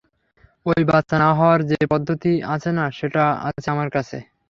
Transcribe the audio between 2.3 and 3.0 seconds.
আছে না,